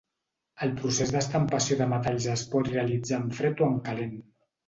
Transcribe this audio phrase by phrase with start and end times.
[0.67, 4.19] El procés d'estampació de metalls es pot realitzar en fred o en calent.